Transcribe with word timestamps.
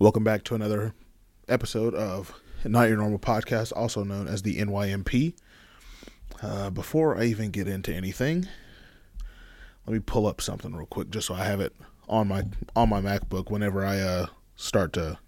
Welcome 0.00 0.24
back 0.24 0.44
to 0.44 0.54
another 0.54 0.94
episode 1.46 1.94
of 1.94 2.32
Not 2.64 2.88
Your 2.88 2.96
Normal 2.96 3.18
Podcast, 3.18 3.70
also 3.76 4.02
known 4.02 4.28
as 4.28 4.40
the 4.40 4.56
NYNP. 4.56 5.34
Uh, 6.42 6.70
before 6.70 7.18
I 7.18 7.24
even 7.24 7.50
get 7.50 7.68
into 7.68 7.92
anything, 7.92 8.48
let 9.84 9.92
me 9.92 9.98
pull 10.00 10.26
up 10.26 10.40
something 10.40 10.74
real 10.74 10.86
quick 10.86 11.10
just 11.10 11.26
so 11.26 11.34
I 11.34 11.44
have 11.44 11.60
it 11.60 11.74
on 12.08 12.28
my 12.28 12.44
on 12.74 12.88
my 12.88 13.02
MacBook 13.02 13.50
whenever 13.50 13.84
I 13.84 13.98
uh, 13.98 14.26
start 14.56 14.94
to. 14.94 15.18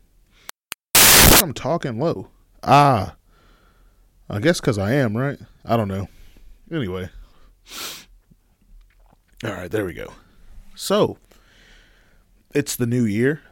I'm 0.95 1.53
talking 1.53 1.99
low. 1.99 2.29
Ah, 2.63 3.17
I 4.31 4.39
guess 4.39 4.59
because 4.59 4.79
I 4.79 4.95
am 4.95 5.15
right. 5.15 5.39
I 5.67 5.77
don't 5.77 5.89
know. 5.89 6.09
Anyway, 6.73 7.11
all 9.45 9.53
right, 9.53 9.71
there 9.71 9.85
we 9.85 9.93
go. 9.93 10.15
So 10.75 11.19
it's 12.55 12.75
the 12.75 12.87
new 12.87 13.05
year. 13.05 13.43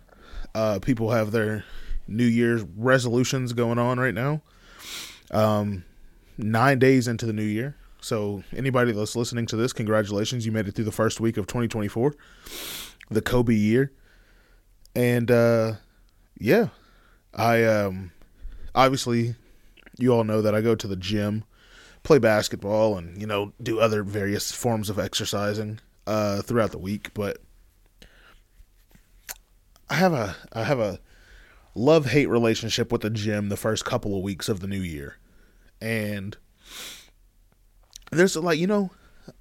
Uh, 0.55 0.79
people 0.81 1.11
have 1.11 1.31
their 1.31 1.65
New 2.07 2.27
Year's 2.27 2.63
resolutions 2.77 3.53
going 3.53 3.79
on 3.79 3.99
right 3.99 4.15
now. 4.15 4.43
Um, 5.31 5.85
nine 6.37 6.79
days 6.79 7.07
into 7.07 7.27
the 7.27 7.33
new 7.33 7.43
year. 7.43 7.77
So, 8.01 8.43
anybody 8.57 8.93
that's 8.93 9.15
listening 9.15 9.47
to 9.47 9.57
this, 9.57 9.73
congratulations. 9.73 10.47
You 10.47 10.53
made 10.53 10.67
it 10.67 10.75
through 10.75 10.87
the 10.87 10.93
first 10.93 11.21
week 11.21 11.37
of 11.37 11.47
2024, 11.47 12.15
the 13.11 13.21
Kobe 13.21 13.55
year. 13.55 13.93
And, 14.95 15.31
uh, 15.31 15.75
yeah, 16.39 16.69
I, 17.35 17.65
um, 17.65 18.13
obviously, 18.75 19.35
you 19.99 20.15
all 20.15 20.25
know 20.25 20.41
that 20.41 20.55
I 20.55 20.63
go 20.63 20.75
to 20.75 20.87
the 20.89 20.97
gym, 20.97 21.45
play 22.03 22.19
basketball, 22.19 22.97
and, 22.97 23.21
you 23.21 23.27
know, 23.27 23.53
do 23.63 23.79
other 23.79 24.03
various 24.03 24.51
forms 24.51 24.89
of 24.89 24.99
exercising, 24.99 25.79
uh, 26.07 26.41
throughout 26.41 26.71
the 26.71 26.79
week. 26.79 27.13
But, 27.13 27.43
I 29.91 29.95
have 29.95 30.13
a 30.13 30.37
I 30.53 30.63
have 30.63 30.79
a 30.79 31.01
love 31.75 32.07
hate 32.07 32.29
relationship 32.29 32.93
with 32.93 33.01
the 33.03 33.11
gym 33.11 33.49
the 33.49 33.57
first 33.57 33.85
couple 33.85 34.17
of 34.17 34.23
weeks 34.23 34.49
of 34.49 34.61
the 34.61 34.69
new 34.69 34.81
year. 34.81 35.17
And 35.81 36.37
there's 38.13 38.37
like, 38.37 38.59
you 38.59 38.69
know, 38.69 38.91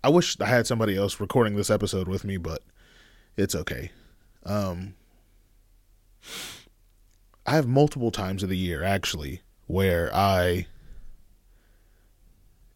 I 0.03 0.09
wish 0.09 0.39
I 0.41 0.47
had 0.47 0.65
somebody 0.65 0.97
else 0.97 1.19
recording 1.19 1.55
this 1.55 1.69
episode 1.69 2.07
with 2.07 2.23
me, 2.23 2.37
but 2.37 2.63
it's 3.37 3.53
okay. 3.53 3.91
Um 4.43 4.95
I 7.45 7.51
have 7.51 7.67
multiple 7.67 8.11
times 8.11 8.41
of 8.41 8.49
the 8.49 8.57
year 8.57 8.83
actually 8.83 9.41
where 9.67 10.13
I 10.15 10.65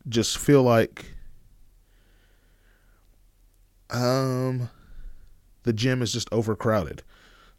just 0.08 0.38
feel 0.38 0.62
like 0.62 1.06
um 3.90 4.70
the 5.64 5.74
gym 5.74 6.04
is 6.04 6.14
just 6.14 6.32
overcrowded. 6.32 7.02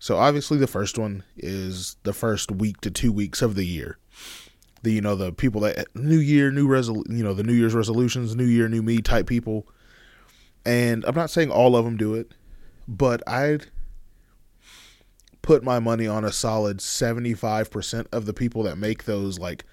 So 0.04 0.18
obviously 0.18 0.58
the 0.58 0.66
first 0.66 0.98
one 0.98 1.24
is 1.34 1.96
the 2.02 2.12
first 2.12 2.52
week 2.52 2.82
to 2.82 2.90
2 2.90 3.10
weeks 3.10 3.40
of 3.40 3.54
the 3.54 3.64
year. 3.64 3.96
The 4.82 4.92
you 4.92 5.00
know 5.00 5.16
the 5.16 5.32
people 5.32 5.62
that 5.62 5.86
new 5.96 6.18
year 6.18 6.50
new 6.50 6.68
resol 6.68 7.04
you 7.08 7.24
know 7.24 7.32
the 7.32 7.42
new 7.42 7.54
year's 7.54 7.74
resolutions, 7.74 8.36
new 8.36 8.44
year 8.44 8.68
new 8.68 8.82
me 8.82 8.98
type 8.98 9.26
people. 9.26 9.66
And 10.66 11.06
I'm 11.06 11.14
not 11.14 11.30
saying 11.30 11.50
all 11.50 11.74
of 11.74 11.86
them 11.86 11.96
do 11.96 12.12
it, 12.12 12.34
but 12.86 13.26
I'd 13.26 13.68
put 15.40 15.64
my 15.64 15.78
money 15.78 16.06
on 16.06 16.22
a 16.22 16.32
solid 16.32 16.80
75% 16.80 18.06
of 18.12 18.26
the 18.26 18.34
people 18.34 18.62
that 18.64 18.76
make 18.76 19.04
those 19.04 19.38
like 19.38 19.64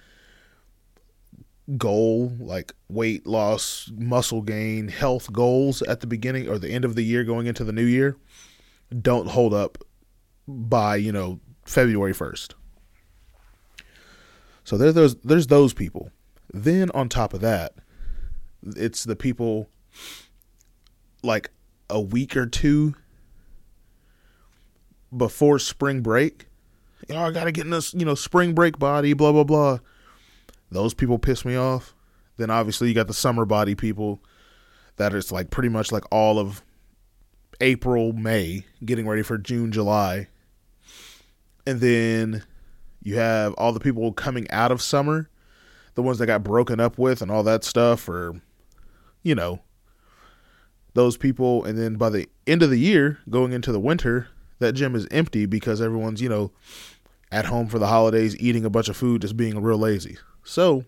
goal 1.76 2.32
like 2.40 2.72
weight 2.88 3.26
loss, 3.26 3.92
muscle 3.98 4.40
gain, 4.40 4.88
health 4.88 5.30
goals 5.30 5.82
at 5.82 6.00
the 6.00 6.06
beginning 6.06 6.48
or 6.48 6.58
the 6.58 6.70
end 6.70 6.86
of 6.86 6.94
the 6.94 7.04
year 7.04 7.22
going 7.22 7.46
into 7.46 7.64
the 7.64 7.72
new 7.72 7.84
year 7.84 8.16
don't 9.02 9.28
hold 9.28 9.52
up 9.52 9.76
by 10.46 10.96
you 10.96 11.12
know 11.12 11.40
February 11.64 12.12
first. 12.12 12.54
So 14.64 14.76
there's 14.76 14.94
those 14.94 15.16
there's 15.16 15.46
those 15.46 15.72
people. 15.72 16.10
Then 16.52 16.90
on 16.90 17.08
top 17.08 17.34
of 17.34 17.40
that, 17.40 17.74
it's 18.62 19.04
the 19.04 19.16
people 19.16 19.68
like 21.22 21.50
a 21.88 22.00
week 22.00 22.36
or 22.36 22.46
two 22.46 22.94
before 25.16 25.58
spring 25.58 26.00
break. 26.00 26.46
You 27.08 27.14
know, 27.14 27.24
I 27.24 27.30
gotta 27.32 27.52
get 27.52 27.64
in 27.64 27.70
this, 27.70 27.92
you 27.94 28.04
know, 28.04 28.14
spring 28.14 28.54
break 28.54 28.78
body, 28.78 29.12
blah 29.12 29.32
blah 29.32 29.44
blah. 29.44 29.78
Those 30.70 30.94
people 30.94 31.18
piss 31.18 31.44
me 31.44 31.56
off. 31.56 31.94
Then 32.36 32.50
obviously 32.50 32.88
you 32.88 32.94
got 32.94 33.08
the 33.08 33.14
summer 33.14 33.44
body 33.44 33.74
people 33.74 34.22
that 34.96 35.14
is 35.14 35.30
like 35.32 35.50
pretty 35.50 35.68
much 35.68 35.92
like 35.92 36.04
all 36.10 36.38
of 36.38 36.62
April, 37.60 38.12
May, 38.12 38.64
getting 38.84 39.06
ready 39.06 39.22
for 39.22 39.38
June, 39.38 39.70
July. 39.72 40.28
And 41.66 41.80
then 41.80 42.44
you 43.02 43.16
have 43.16 43.54
all 43.54 43.72
the 43.72 43.80
people 43.80 44.12
coming 44.12 44.50
out 44.50 44.72
of 44.72 44.82
summer, 44.82 45.28
the 45.94 46.02
ones 46.02 46.18
that 46.18 46.26
got 46.26 46.42
broken 46.42 46.80
up 46.80 46.98
with 46.98 47.22
and 47.22 47.30
all 47.30 47.42
that 47.44 47.64
stuff, 47.64 48.08
or, 48.08 48.40
you 49.22 49.34
know, 49.34 49.60
those 50.94 51.16
people. 51.16 51.64
And 51.64 51.78
then 51.78 51.96
by 51.96 52.10
the 52.10 52.28
end 52.46 52.62
of 52.62 52.70
the 52.70 52.78
year, 52.78 53.18
going 53.30 53.52
into 53.52 53.72
the 53.72 53.80
winter, 53.80 54.28
that 54.58 54.72
gym 54.72 54.94
is 54.94 55.06
empty 55.10 55.46
because 55.46 55.80
everyone's, 55.80 56.20
you 56.20 56.28
know, 56.28 56.52
at 57.30 57.46
home 57.46 57.66
for 57.66 57.78
the 57.78 57.86
holidays, 57.86 58.36
eating 58.38 58.64
a 58.64 58.70
bunch 58.70 58.88
of 58.88 58.96
food, 58.96 59.22
just 59.22 59.36
being 59.36 59.60
real 59.60 59.78
lazy. 59.78 60.18
So, 60.44 60.84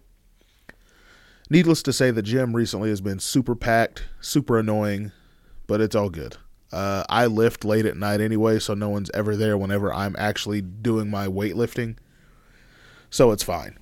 needless 1.49 1.83
to 1.85 1.93
say, 1.93 2.11
the 2.11 2.23
gym 2.23 2.55
recently 2.55 2.91
has 2.91 3.01
been 3.01 3.19
super 3.19 3.55
packed, 3.55 4.05
super 4.21 4.59
annoying, 4.59 5.13
but 5.67 5.81
it's 5.81 5.97
all 5.97 6.11
good. 6.11 6.37
Uh, 6.73 7.05
I 7.09 7.27
lift 7.27 7.65
late 7.65 7.87
at 7.87 7.97
night 7.97 8.21
anyway, 8.21 8.59
so 8.59 8.75
no 8.75 8.89
one's 8.89 9.11
ever 9.15 9.37
there 9.37 9.57
whenever 9.57 9.93
I'm 9.93 10.17
actually 10.19 10.61
doing 10.61 11.09
my 11.09 11.27
weightlifting. 11.27 11.97
So 13.11 13.31
it's 13.31 13.45
fine. 13.45 13.79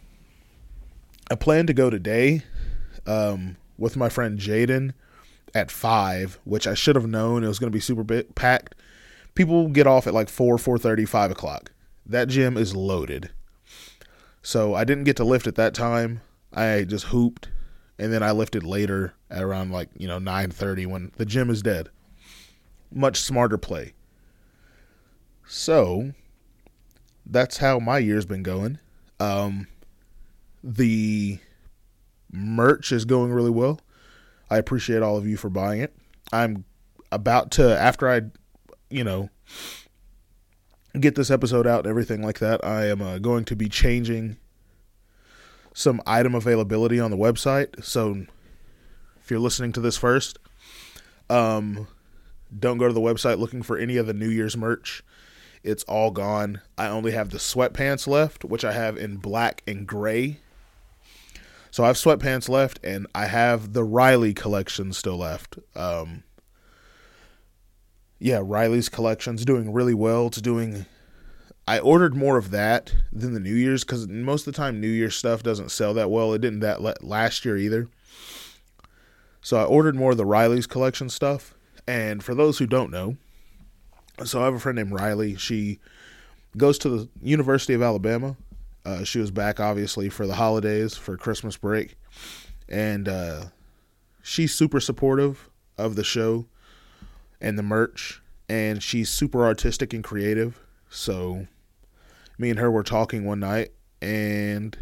I 1.31 1.37
plan 1.37 1.67
to 1.69 1.73
go 1.73 1.89
today 1.89 2.43
um, 3.07 3.57
with 3.79 3.97
my 3.97 4.11
friend 4.11 4.39
Jaden 4.39 4.93
at 5.55 5.71
5, 5.71 6.41
which 6.45 6.67
I 6.67 6.75
should 6.75 6.97
have 6.97 7.07
known 7.07 7.43
it 7.43 7.49
was 7.49 7.59
going 7.59 7.71
to 7.71 7.77
be 7.77 7.81
super 7.81 8.05
bit 8.05 8.35
packed. 8.35 8.75
People 9.35 9.69
get 9.69 9.87
off 9.87 10.07
at 10.07 10.13
like 10.13 10.29
4, 10.29 10.57
4.30, 10.59 11.09
5 11.09 11.31
o'clock. 11.31 11.73
That 12.05 12.29
gym 12.29 12.59
is 12.59 12.77
loaded. 12.77 13.31
So 14.43 14.75
I 14.75 14.85
didn't 14.85 15.05
get 15.05 15.17
to 15.17 15.25
lift 15.25 15.47
at 15.47 15.55
that 15.55 15.73
time. 15.73 16.21
I 16.53 16.85
just 16.85 17.07
hooped, 17.07 17.49
and 17.99 18.13
then 18.13 18.23
I 18.23 18.33
lifted 18.33 18.65
later 18.65 19.15
at 19.31 19.43
around 19.43 19.71
like, 19.71 19.89
you 19.97 20.07
know, 20.07 20.19
9.30 20.19 20.87
when 20.89 21.13
the 21.17 21.25
gym 21.25 21.49
is 21.49 21.63
dead 21.63 21.89
much 22.95 23.21
smarter 23.21 23.59
play. 23.59 23.95
So 25.47 26.13
that's 27.27 27.59
how 27.59 27.79
my 27.79 27.99
year's 27.99 28.27
been 28.27 28.43
going. 28.43 28.79
Um, 29.21 29.67
the 30.63 31.39
merch 32.31 32.93
is 32.93 33.05
going 33.05 33.33
really 33.33 33.51
well. 33.51 33.81
I 34.51 34.59
appreciate 34.59 35.03
all 35.03 35.17
of 35.17 35.27
you 35.27 35.37
for 35.37 35.49
buying 35.51 35.81
it. 35.81 35.95
I'm 36.33 36.65
about 37.11 37.51
to 37.53 37.79
after 37.79 38.09
I, 38.09 38.23
you 38.91 39.05
know, 39.05 39.31
get 40.99 41.15
this 41.15 41.31
episode 41.31 41.67
out 41.67 41.81
and 41.81 41.87
everything 41.89 42.23
like 42.23 42.39
that. 42.41 42.65
I 42.65 42.87
am 42.87 43.03
uh, 43.03 43.19
going 43.19 43.45
to 43.47 43.57
be 43.57 43.69
changing 43.69 44.37
some 45.75 46.03
item 46.07 46.35
availability 46.35 47.01
on 47.01 47.11
the 47.11 47.17
website. 47.17 47.85
So 47.85 48.27
if 49.23 49.31
you're 49.31 49.41
listening 49.41 49.73
to 49.73 49.81
this 49.81 49.97
first, 49.97 50.39
um, 51.31 51.87
don't 52.59 52.79
go 52.79 52.89
to 52.89 52.95
the 52.95 53.01
website 53.01 53.39
looking 53.39 53.63
for 53.63 53.77
any 53.77 53.97
of 53.97 54.07
the 54.07 54.15
New 54.15 54.29
Year's 54.29 54.57
merch. 54.57 55.03
It's 55.63 55.85
all 55.85 56.11
gone. 56.11 56.61
I 56.77 56.89
only 56.89 57.13
have 57.13 57.31
the 57.31 57.39
sweatpants 57.39 58.07
left, 58.07 58.45
which 58.45 58.65
I 58.65 58.73
have 58.73 58.97
in 58.97 59.17
black 59.17 59.63
and 59.67 59.87
gray. 59.87 60.39
So 61.71 61.85
I 61.85 61.87
have 61.87 61.97
sweatpants 61.97 62.49
left, 62.49 62.81
and 62.85 63.07
I 63.15 63.27
have 63.27 63.73
the 63.73 63.85
Riley 63.85 64.35
collection 64.35 64.93
still 64.93 65.17
left. 65.17 65.59
Um, 65.75 66.25
yeah, 68.19 68.41
Riley's 68.43 68.89
collection's 68.89 69.45
doing 69.45 69.73
really 69.73 69.95
well. 69.95 70.27
It's 70.27 70.41
doing. 70.41 70.87
I 71.67 71.79
ordered 71.79 72.15
more 72.15 72.37
of 72.37 72.51
that 72.51 72.95
than 73.13 73.35
the 73.35 73.41
New 73.41 73.55
Year's 73.55 73.85
because 73.85 74.09
most 74.09 74.47
of 74.47 74.53
the 74.53 74.57
time 74.57 74.81
New 74.81 74.89
Year's 74.89 75.17
stuff 75.17 75.43
doesn't 75.43 75.71
sell 75.71 75.95
that 75.95 76.11
well. 76.11 76.33
It 76.35 76.41
didn't 76.41 76.61
that 76.61 77.03
last 77.03 77.45
year 77.45 77.57
either. 77.57 77.89
So 79.41 79.57
I 79.57 79.65
ordered 79.65 79.97
more 79.97 80.13
of 80.13 80.17
the 80.17 80.27
Riley's 80.27 80.67
collection 80.67 81.09
stuff, 81.09 81.55
and 81.87 82.23
for 82.23 82.35
those 82.35 82.59
who 82.59 82.67
don't 82.67 82.91
know, 82.91 83.17
so 84.25 84.41
I 84.41 84.45
have 84.45 84.55
a 84.55 84.61
friend 84.61 84.77
named 84.77 84.93
Riley. 84.93 85.37
She 85.37 85.79
goes 86.57 86.79
to 86.79 86.89
the 86.89 87.09
University 87.23 87.75
of 87.75 87.83
Alabama. 87.83 88.37
Uh, 88.85 89.05
she 89.05 89.19
was 89.19 89.31
back 89.31 89.61
obviously 89.61 90.09
for 90.09 90.27
the 90.27 90.35
holidays 90.35 90.97
for 90.97 91.17
Christmas 91.17 91.57
break, 91.57 91.97
and 92.69 93.09
uh, 93.09 93.45
she's 94.23 94.55
super 94.55 94.81
supportive 94.81 95.49
of 95.79 95.97
the 95.97 96.05
show 96.05 96.47
and 97.41 97.59
the 97.59 97.63
merch, 97.63 98.23
and 98.49 98.83
she's 98.83 99.11
super 99.11 99.45
artistic 99.45 99.93
and 99.93 100.05
creative. 100.05 100.61
So, 100.91 101.47
me 102.39 102.51
and 102.51 102.59
her 102.59 102.71
were 102.71 102.83
talking 102.83 103.25
one 103.25 103.41
night, 103.41 103.73
and 104.01 104.77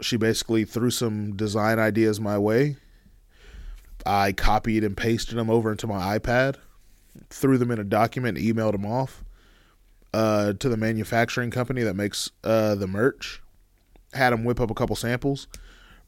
she 0.00 0.16
basically 0.16 0.64
threw 0.64 0.90
some 0.90 1.36
design 1.36 1.78
ideas 1.78 2.20
my 2.20 2.38
way, 2.38 2.76
I 4.06 4.32
copied 4.32 4.84
and 4.84 4.96
pasted 4.96 5.36
them 5.36 5.50
over 5.50 5.70
into 5.70 5.86
my 5.86 6.18
iPad, 6.18 6.56
threw 7.28 7.58
them 7.58 7.70
in 7.70 7.78
a 7.78 7.84
document, 7.84 8.38
emailed 8.38 8.72
them 8.72 8.86
off. 8.86 9.24
uh, 10.12 10.52
to 10.54 10.68
the 10.68 10.76
manufacturing 10.76 11.50
company 11.50 11.82
that 11.82 11.94
makes 11.94 12.30
uh, 12.44 12.74
the 12.74 12.86
merch. 12.86 13.42
Had 14.12 14.30
them 14.32 14.44
whip 14.44 14.60
up 14.60 14.70
a 14.70 14.74
couple 14.74 14.96
samples, 14.96 15.46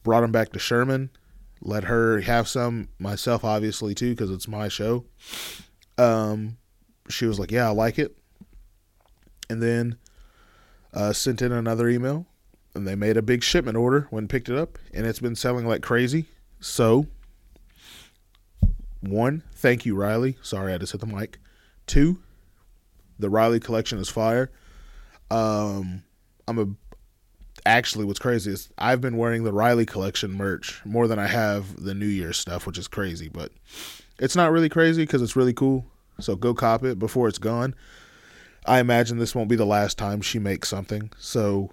brought 0.03 0.21
them 0.21 0.31
back 0.31 0.51
to 0.51 0.59
Sherman, 0.59 1.09
let 1.61 1.85
her 1.85 2.19
have 2.21 2.47
some, 2.47 2.89
myself 2.99 3.45
obviously 3.45 3.95
too, 3.95 4.09
because 4.09 4.29
it's 4.29 4.47
my 4.47 4.67
show. 4.67 5.05
Um, 5.97 6.57
she 7.07 7.25
was 7.25 7.39
like, 7.39 7.51
"Yeah, 7.51 7.67
I 7.67 7.71
like 7.71 7.97
it," 7.97 8.17
and 9.49 9.61
then 9.61 9.97
uh, 10.93 11.13
sent 11.13 11.41
in 11.41 11.53
another 11.53 11.87
email, 11.87 12.25
and 12.75 12.85
they 12.85 12.95
made 12.95 13.15
a 13.15 13.21
big 13.21 13.41
shipment 13.43 13.77
order 13.77 14.07
when 14.09 14.27
picked 14.27 14.49
it 14.49 14.57
up, 14.57 14.77
and 14.93 15.05
it's 15.05 15.19
been 15.19 15.35
selling 15.35 15.65
like 15.65 15.81
crazy. 15.81 16.25
So, 16.59 17.07
one, 19.03 19.43
thank 19.53 19.85
you, 19.85 19.95
Riley. 19.95 20.37
Sorry, 20.41 20.73
I 20.73 20.77
just 20.77 20.91
hit 20.91 21.01
the 21.01 21.07
mic. 21.07 21.39
Two, 21.87 22.19
the 23.19 23.29
Riley 23.29 23.59
collection 23.59 23.99
is 23.99 24.09
fire. 24.09 24.51
Um, 25.29 26.03
I'm 26.47 26.59
a 26.59 26.67
actually 27.65 28.05
what's 28.05 28.19
crazy 28.19 28.51
is 28.51 28.69
I've 28.77 29.01
been 29.01 29.17
wearing 29.17 29.43
the 29.43 29.53
Riley 29.53 29.85
collection 29.85 30.31
merch 30.31 30.81
more 30.85 31.07
than 31.07 31.19
I 31.19 31.27
have 31.27 31.81
the 31.81 31.93
New 31.93 32.07
Year 32.07 32.33
stuff, 32.33 32.65
which 32.65 32.77
is 32.77 32.87
crazy, 32.87 33.29
but 33.29 33.51
it's 34.19 34.35
not 34.35 34.51
really 34.51 34.69
crazy 34.69 35.03
because 35.03 35.21
it's 35.21 35.35
really 35.35 35.53
cool. 35.53 35.85
So 36.19 36.35
go 36.35 36.53
cop 36.53 36.83
it 36.83 36.99
before 36.99 37.27
it's 37.27 37.37
gone. 37.37 37.75
I 38.65 38.79
imagine 38.79 39.17
this 39.17 39.35
won't 39.35 39.49
be 39.49 39.55
the 39.55 39.65
last 39.65 39.97
time 39.97 40.21
she 40.21 40.39
makes 40.39 40.69
something. 40.69 41.11
So, 41.17 41.71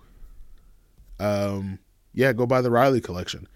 um, 1.21 1.79
yeah, 2.13 2.33
go 2.33 2.47
buy 2.47 2.61
the 2.61 2.71
Riley 2.71 3.01
collection. 3.01 3.47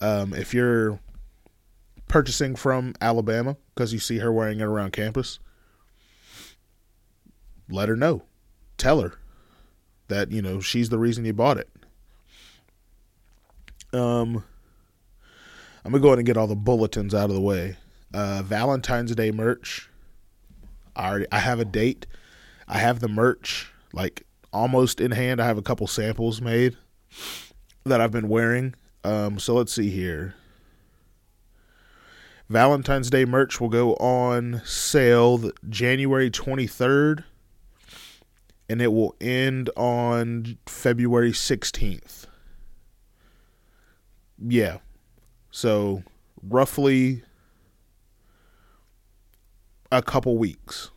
Um, 0.00 0.34
if 0.34 0.54
you're 0.54 0.98
purchasing 2.10 2.56
from 2.56 2.92
Alabama 3.00 3.56
because 3.74 3.92
you 3.92 4.00
see 4.00 4.18
her 4.18 4.32
wearing 4.32 4.60
it 4.60 4.64
around 4.64 4.92
campus, 4.92 5.38
let 7.70 7.88
her 7.88 7.96
know. 7.96 8.24
Tell 8.76 9.00
her 9.00 9.14
that, 10.08 10.32
you 10.32 10.42
know, 10.42 10.60
she's 10.60 10.88
the 10.88 10.98
reason 10.98 11.24
you 11.24 11.32
bought 11.32 11.56
it. 11.56 11.70
Um, 13.92 14.44
I'm 15.84 15.92
going 15.92 15.94
to 15.94 15.98
go 16.00 16.08
ahead 16.08 16.18
and 16.18 16.26
get 16.26 16.36
all 16.36 16.48
the 16.48 16.56
bulletins 16.56 17.14
out 17.14 17.30
of 17.30 17.36
the 17.36 17.40
way. 17.40 17.76
Uh, 18.12 18.42
Valentine's 18.44 19.14
Day 19.14 19.30
merch. 19.30 19.88
I 20.96 21.08
already 21.08 21.26
I 21.30 21.38
have 21.38 21.60
a 21.60 21.64
date. 21.64 22.06
I 22.66 22.78
have 22.78 22.98
the 22.98 23.08
merch 23.08 23.72
like 23.92 24.26
almost 24.52 25.00
in 25.00 25.12
hand. 25.12 25.40
I 25.40 25.46
have 25.46 25.58
a 25.58 25.62
couple 25.62 25.86
samples 25.86 26.40
made 26.40 26.76
that 27.84 28.00
I've 28.00 28.10
been 28.10 28.28
wearing. 28.28 28.74
Um, 29.04 29.38
so 29.38 29.54
let's 29.54 29.72
see 29.72 29.90
here. 29.90 30.34
Valentine's 32.50 33.10
Day 33.10 33.24
merch 33.24 33.60
will 33.60 33.68
go 33.68 33.94
on 33.94 34.60
sale 34.64 35.52
January 35.68 36.28
23rd 36.28 37.22
and 38.68 38.82
it 38.82 38.92
will 38.92 39.14
end 39.20 39.70
on 39.76 40.58
February 40.66 41.30
16th. 41.30 42.26
Yeah. 44.44 44.78
So 45.52 46.02
roughly 46.42 47.22
a 49.92 50.02
couple 50.02 50.36
weeks. 50.36 50.90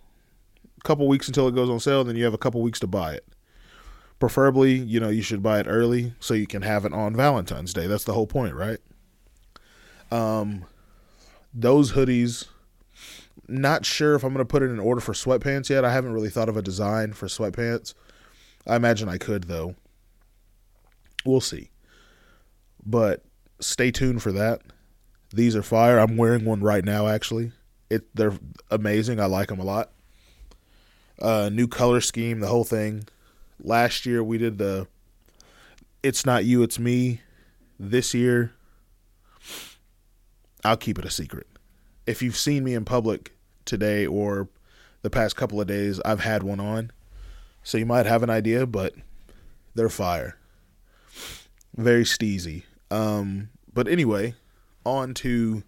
A 0.79 0.87
couple 0.87 1.07
weeks 1.07 1.27
until 1.27 1.47
it 1.47 1.53
goes 1.53 1.69
on 1.69 1.79
sale, 1.79 2.03
then 2.03 2.15
you 2.15 2.23
have 2.23 2.33
a 2.33 2.39
couple 2.39 2.63
weeks 2.63 2.79
to 2.79 2.87
buy 2.87 3.13
it. 3.13 3.27
Preferably, 4.19 4.73
you 4.73 4.99
know, 4.99 5.09
you 5.09 5.21
should 5.21 5.43
buy 5.43 5.59
it 5.59 5.67
early 5.69 6.15
so 6.19 6.33
you 6.33 6.47
can 6.47 6.63
have 6.63 6.83
it 6.83 6.93
on 6.93 7.15
Valentine's 7.15 7.73
Day. 7.73 7.85
That's 7.85 8.05
the 8.05 8.13
whole 8.13 8.27
point, 8.27 8.55
right? 8.55 8.79
Um 10.11 10.65
those 11.53 11.93
hoodies 11.93 12.47
not 13.47 13.85
sure 13.85 14.15
if 14.15 14.23
I'm 14.23 14.33
going 14.33 14.45
to 14.45 14.49
put 14.49 14.63
it 14.63 14.67
in 14.67 14.71
an 14.71 14.79
order 14.79 15.01
for 15.01 15.13
sweatpants 15.13 15.69
yet. 15.69 15.83
I 15.83 15.91
haven't 15.91 16.13
really 16.13 16.29
thought 16.29 16.49
of 16.49 16.57
a 16.57 16.61
design 16.61 17.13
for 17.13 17.27
sweatpants. 17.27 17.93
I 18.65 18.75
imagine 18.75 19.09
I 19.09 19.17
could 19.17 19.45
though. 19.45 19.75
We'll 21.25 21.41
see. 21.41 21.69
But 22.85 23.23
stay 23.59 23.91
tuned 23.91 24.21
for 24.21 24.31
that. 24.31 24.61
These 25.33 25.55
are 25.55 25.63
fire. 25.63 25.97
I'm 25.97 26.17
wearing 26.17 26.45
one 26.45 26.61
right 26.61 26.83
now 26.83 27.07
actually. 27.07 27.51
It 27.89 28.15
they're 28.15 28.37
amazing. 28.71 29.19
I 29.19 29.25
like 29.25 29.49
them 29.49 29.59
a 29.59 29.63
lot. 29.63 29.91
Uh, 31.21 31.49
new 31.51 31.67
color 31.67 32.01
scheme, 32.01 32.39
the 32.39 32.47
whole 32.47 32.63
thing. 32.63 33.05
Last 33.61 34.05
year 34.05 34.23
we 34.23 34.37
did 34.37 34.57
the 34.57 34.87
"It's 36.01 36.25
Not 36.25 36.45
You, 36.45 36.63
It's 36.63 36.79
Me." 36.79 37.21
This 37.79 38.13
year, 38.13 38.53
I'll 40.63 40.77
keep 40.77 40.97
it 40.97 41.05
a 41.05 41.11
secret. 41.11 41.47
If 42.05 42.21
you've 42.21 42.37
seen 42.37 42.63
me 42.63 42.73
in 42.73 42.85
public 42.85 43.33
today 43.65 44.05
or 44.05 44.49
the 45.01 45.09
past 45.09 45.35
couple 45.35 45.59
of 45.59 45.67
days, 45.67 45.99
I've 46.05 46.21
had 46.21 46.43
one 46.43 46.59
on, 46.59 46.91
so 47.63 47.77
you 47.77 47.85
might 47.85 48.05
have 48.05 48.23
an 48.23 48.29
idea. 48.29 48.65
But 48.65 48.93
they're 49.75 49.89
fire, 49.89 50.37
very 51.75 52.03
steezy. 52.03 52.63
Um, 52.91 53.49
but 53.73 53.87
anyway, 53.87 54.35
on 54.85 55.13
to 55.15 55.63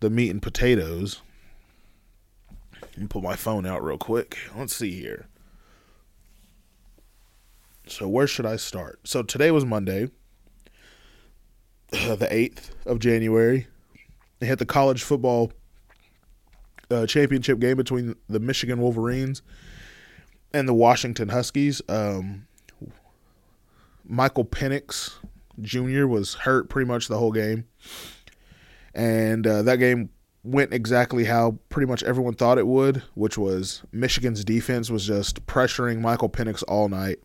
the 0.00 0.10
meat 0.10 0.30
and 0.30 0.42
potatoes. 0.42 1.20
Let 2.80 2.98
me 2.98 3.06
put 3.06 3.22
my 3.22 3.36
phone 3.36 3.66
out 3.66 3.82
real 3.82 3.98
quick. 3.98 4.38
Let's 4.56 4.74
see 4.74 4.92
here. 4.92 5.26
So 7.86 8.08
where 8.08 8.26
should 8.26 8.46
I 8.46 8.56
start? 8.56 9.00
So 9.04 9.22
today 9.22 9.50
was 9.50 9.64
Monday, 9.64 10.10
the 11.90 12.28
eighth 12.30 12.74
of 12.86 12.98
January. 12.98 13.66
They 14.40 14.46
had 14.46 14.58
the 14.58 14.66
college 14.66 15.02
football 15.02 15.52
uh, 16.90 17.06
championship 17.06 17.58
game 17.58 17.76
between 17.76 18.14
the 18.28 18.40
Michigan 18.40 18.80
Wolverines 18.80 19.42
and 20.52 20.68
the 20.68 20.74
Washington 20.74 21.28
Huskies. 21.28 21.82
Um, 21.88 22.46
Michael 24.04 24.44
Penix 24.44 25.14
Jr. 25.60 26.06
was 26.06 26.34
hurt 26.34 26.68
pretty 26.70 26.86
much 26.86 27.08
the 27.08 27.18
whole 27.18 27.32
game 27.32 27.64
and 28.98 29.46
uh, 29.46 29.62
that 29.62 29.76
game 29.76 30.10
went 30.42 30.72
exactly 30.72 31.24
how 31.24 31.58
pretty 31.68 31.86
much 31.86 32.02
everyone 32.02 32.34
thought 32.34 32.58
it 32.58 32.66
would, 32.66 33.02
which 33.14 33.38
was 33.38 33.82
Michigan's 33.92 34.44
defense 34.44 34.90
was 34.90 35.06
just 35.06 35.46
pressuring 35.46 36.00
Michael 36.00 36.28
Penix 36.28 36.64
all 36.66 36.88
night 36.88 37.18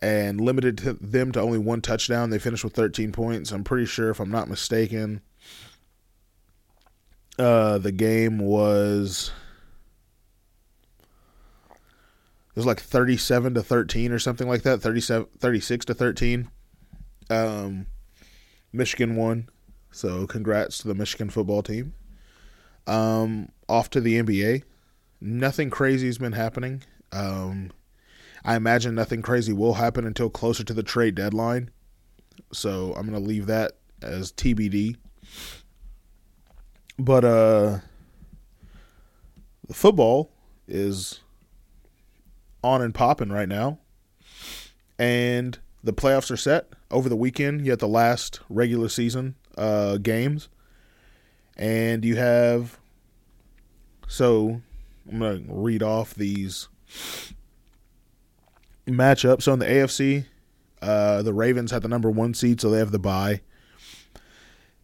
and 0.00 0.40
limited 0.40 0.78
to 0.78 0.94
them 0.94 1.32
to 1.32 1.40
only 1.40 1.58
one 1.58 1.80
touchdown. 1.80 2.30
They 2.30 2.38
finished 2.38 2.64
with 2.64 2.74
13 2.74 3.12
points. 3.12 3.52
I'm 3.52 3.64
pretty 3.64 3.86
sure, 3.86 4.10
if 4.10 4.20
I'm 4.20 4.30
not 4.30 4.48
mistaken, 4.48 5.20
uh, 7.38 7.78
the 7.78 7.92
game 7.92 8.38
was 8.38 9.30
it 11.70 12.56
was 12.56 12.66
like 12.66 12.80
37 12.80 13.54
to 13.54 13.62
13 13.62 14.12
or 14.12 14.18
something 14.20 14.48
like 14.48 14.62
that 14.62 14.80
37 14.80 15.26
36 15.40 15.86
to 15.86 15.94
13 15.94 16.48
um, 17.28 17.86
michigan 18.72 19.16
won 19.16 19.48
so 19.94 20.26
congrats 20.26 20.78
to 20.78 20.88
the 20.88 20.94
Michigan 20.94 21.30
football 21.30 21.62
team. 21.62 21.94
Um, 22.84 23.50
off 23.68 23.90
to 23.90 24.00
the 24.00 24.20
NBA. 24.20 24.64
Nothing 25.20 25.70
crazy 25.70 26.06
has 26.08 26.18
been 26.18 26.32
happening. 26.32 26.82
Um, 27.12 27.70
I 28.44 28.56
imagine 28.56 28.94
nothing 28.94 29.22
crazy 29.22 29.52
will 29.52 29.74
happen 29.74 30.06
until 30.06 30.28
closer 30.28 30.64
to 30.64 30.74
the 30.74 30.82
trade 30.82 31.14
deadline. 31.14 31.70
So 32.52 32.92
I'm 32.96 33.06
gonna 33.06 33.18
leave 33.18 33.46
that 33.46 33.72
as 34.02 34.32
TBD. 34.32 34.96
But 36.98 37.24
uh, 37.24 37.78
the 39.66 39.74
football 39.74 40.30
is 40.68 41.20
on 42.62 42.82
and 42.82 42.94
popping 42.94 43.30
right 43.30 43.48
now, 43.48 43.78
and 44.98 45.58
the 45.82 45.92
playoffs 45.92 46.30
are 46.30 46.36
set 46.36 46.68
over 46.90 47.08
the 47.08 47.16
weekend. 47.16 47.64
You 47.64 47.72
had 47.72 47.80
the 47.80 47.88
last 47.88 48.40
regular 48.48 48.88
season 48.88 49.34
uh, 49.56 49.96
games, 49.96 50.48
and 51.56 52.04
you 52.04 52.16
have. 52.16 52.78
So 54.06 54.60
I'm 55.10 55.18
gonna 55.18 55.42
read 55.48 55.82
off 55.82 56.14
these 56.14 56.68
matchups. 58.86 59.42
So 59.42 59.52
in 59.52 59.58
the 59.58 59.66
AFC, 59.66 60.26
uh, 60.82 61.22
the 61.22 61.32
Ravens 61.32 61.70
had 61.70 61.82
the 61.82 61.88
number 61.88 62.10
one 62.10 62.34
seed, 62.34 62.60
so 62.60 62.70
they 62.70 62.78
have 62.78 62.92
the 62.92 62.98
bye. 62.98 63.40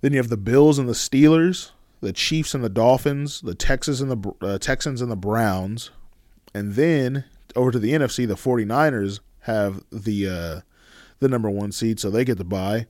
Then 0.00 0.12
you 0.12 0.18
have 0.18 0.30
the 0.30 0.36
Bills 0.36 0.78
and 0.78 0.88
the 0.88 0.94
Steelers, 0.94 1.70
the 2.00 2.12
Chiefs 2.12 2.54
and 2.54 2.64
the 2.64 2.70
Dolphins, 2.70 3.42
the 3.42 3.54
Texans 3.54 4.00
and 4.00 4.10
the 4.10 4.32
uh, 4.40 4.58
Texans 4.58 5.02
and 5.02 5.10
the 5.10 5.16
Browns, 5.16 5.90
and 6.54 6.74
then 6.74 7.24
over 7.54 7.70
to 7.70 7.78
the 7.78 7.92
NFC, 7.92 8.26
the 8.26 8.34
49ers 8.34 9.20
have 9.40 9.82
the 9.90 10.28
uh, 10.28 10.60
the 11.18 11.28
number 11.28 11.50
one 11.50 11.72
seed, 11.72 12.00
so 12.00 12.10
they 12.10 12.24
get 12.24 12.38
the 12.38 12.44
bye. 12.44 12.86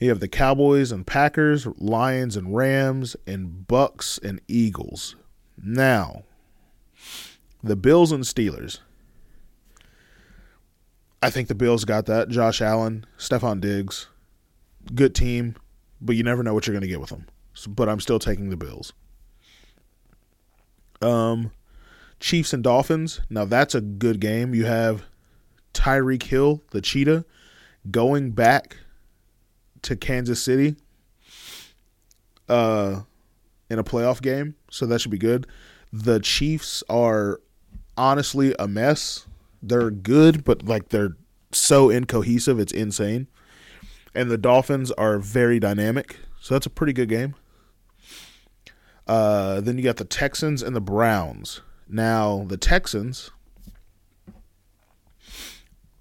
You 0.00 0.08
have 0.08 0.20
the 0.20 0.28
Cowboys 0.28 0.90
and 0.90 1.06
Packers, 1.06 1.66
Lions 1.78 2.36
and 2.36 2.54
Rams, 2.54 3.14
and 3.24 3.68
Bucks 3.68 4.18
and 4.20 4.40
Eagles. 4.48 5.14
Now, 5.62 6.24
the 7.62 7.76
Bills 7.76 8.10
and 8.10 8.24
Steelers. 8.24 8.80
I 11.22 11.30
think 11.30 11.48
the 11.48 11.54
Bills 11.54 11.84
got 11.84 12.06
that. 12.06 12.28
Josh 12.28 12.60
Allen, 12.60 13.06
Stefon 13.16 13.60
Diggs, 13.60 14.08
good 14.94 15.14
team, 15.14 15.54
but 16.00 16.16
you 16.16 16.24
never 16.24 16.42
know 16.42 16.52
what 16.52 16.66
you're 16.66 16.74
going 16.74 16.82
to 16.82 16.88
get 16.88 17.00
with 17.00 17.10
them. 17.10 17.26
So, 17.54 17.70
but 17.70 17.88
I'm 17.88 18.00
still 18.00 18.18
taking 18.18 18.50
the 18.50 18.56
Bills. 18.56 18.92
Um, 21.00 21.52
Chiefs 22.18 22.52
and 22.52 22.62
Dolphins. 22.62 23.20
Now 23.30 23.44
that's 23.44 23.74
a 23.74 23.80
good 23.80 24.20
game. 24.20 24.54
You 24.54 24.64
have 24.64 25.04
Tyreek 25.74 26.24
Hill, 26.24 26.62
the 26.70 26.80
cheetah, 26.80 27.24
going 27.90 28.30
back 28.30 28.78
to 29.82 29.96
Kansas 29.96 30.40
City 30.40 30.76
uh 32.48 33.00
in 33.68 33.78
a 33.78 33.84
playoff 33.84 34.20
game, 34.20 34.54
so 34.70 34.86
that 34.86 35.00
should 35.00 35.10
be 35.10 35.18
good. 35.18 35.46
The 35.92 36.20
Chiefs 36.20 36.84
are 36.88 37.40
honestly 37.96 38.54
a 38.58 38.68
mess. 38.68 39.26
They're 39.62 39.90
good, 39.90 40.44
but 40.44 40.64
like 40.64 40.88
they're 40.88 41.16
so 41.52 41.90
incohesive, 41.90 42.58
it's 42.58 42.72
insane. 42.72 43.28
And 44.14 44.30
the 44.30 44.38
Dolphins 44.38 44.90
are 44.92 45.18
very 45.18 45.58
dynamic, 45.58 46.16
so 46.40 46.54
that's 46.54 46.66
a 46.66 46.70
pretty 46.70 46.92
good 46.92 47.08
game. 47.08 47.34
Uh, 49.06 49.60
then 49.60 49.78
you 49.78 49.84
got 49.84 49.96
the 49.96 50.04
Texans 50.04 50.62
and 50.62 50.76
the 50.76 50.80
Browns. 50.80 51.60
Now 51.88 52.44
the 52.48 52.56
Texans 52.56 53.30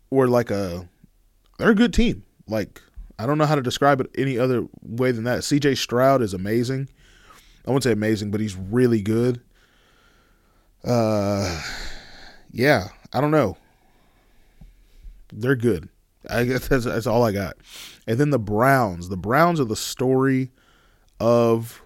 were 0.10 0.28
like 0.28 0.52
a 0.52 0.88
they're 1.58 1.72
a 1.72 1.76
good 1.76 1.94
team. 1.94 2.24
Like 2.48 2.82
I 3.18 3.26
don't 3.26 3.38
know 3.38 3.46
how 3.46 3.56
to 3.56 3.62
describe 3.62 4.02
it 4.02 4.10
any 4.18 4.38
other 4.38 4.68
way 4.82 5.12
than 5.12 5.24
that. 5.24 5.40
CJ 5.40 5.78
Stroud 5.78 6.22
is 6.22 6.34
amazing. 6.34 6.90
I 7.66 7.72
wouldn't 7.72 7.84
say 7.84 7.92
amazing, 7.92 8.32
but 8.32 8.42
he's 8.42 8.56
really 8.56 9.02
good. 9.02 9.42
Uh 10.84 11.62
yeah, 12.52 12.90
I 13.14 13.22
don't 13.22 13.32
know. 13.32 13.58
They're 15.34 15.56
good. 15.56 15.90
I 16.30 16.44
guess 16.46 16.68
that's, 16.68 16.86
that's 16.86 17.08
all 17.08 17.24
I 17.24 17.32
got. 17.32 17.58
And 18.08 18.20
then 18.20 18.30
the 18.30 18.40
Browns. 18.40 19.10
The 19.10 19.18
Browns 19.18 19.60
are 19.60 19.66
the 19.66 19.76
story 19.76 20.52
of 21.20 21.82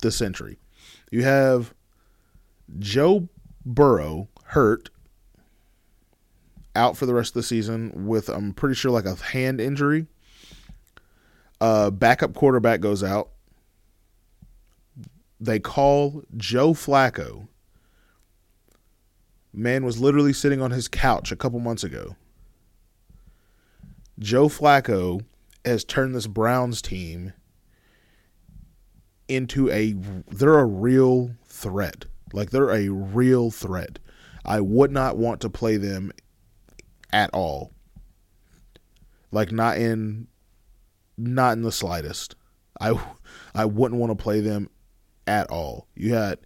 the 0.00 0.10
century. 0.10 0.58
You 1.10 1.24
have 1.24 1.74
Joe 2.78 3.28
Burrow 3.64 4.28
hurt 4.44 4.90
out 6.74 6.96
for 6.96 7.06
the 7.06 7.14
rest 7.14 7.30
of 7.30 7.34
the 7.34 7.42
season 7.42 8.06
with 8.06 8.28
I'm 8.28 8.52
pretty 8.52 8.74
sure 8.74 8.90
like 8.90 9.04
a 9.04 9.16
hand 9.16 9.60
injury. 9.60 10.06
Uh, 11.60 11.90
backup 11.90 12.34
quarterback 12.34 12.80
goes 12.80 13.02
out. 13.02 13.30
They 15.40 15.58
call 15.58 16.22
Joe 16.36 16.72
Flacco. 16.72 17.48
Man 19.52 19.84
was 19.84 20.00
literally 20.00 20.32
sitting 20.32 20.62
on 20.62 20.70
his 20.70 20.88
couch 20.88 21.32
a 21.32 21.36
couple 21.36 21.58
months 21.58 21.84
ago. 21.84 22.16
Joe 24.18 24.48
Flacco 24.48 25.24
has 25.64 25.84
turned 25.84 26.14
this 26.14 26.26
Browns 26.26 26.80
team 26.82 27.32
into 29.28 29.70
a 29.70 29.94
they're 30.28 30.58
a 30.58 30.66
real 30.66 31.30
threat. 31.46 32.04
Like 32.32 32.50
they're 32.50 32.70
a 32.70 32.88
real 32.88 33.50
threat. 33.50 33.98
I 34.44 34.60
would 34.60 34.90
not 34.90 35.16
want 35.16 35.40
to 35.40 35.50
play 35.50 35.76
them 35.76 36.12
at 37.12 37.30
all. 37.32 37.72
Like 39.32 39.52
not 39.52 39.78
in 39.78 40.26
not 41.16 41.52
in 41.52 41.62
the 41.62 41.72
slightest. 41.72 42.34
I 42.80 43.00
I 43.54 43.64
wouldn't 43.64 44.00
want 44.00 44.16
to 44.16 44.22
play 44.22 44.40
them 44.40 44.68
at 45.26 45.50
all. 45.50 45.86
You 45.94 46.14
had 46.14 46.38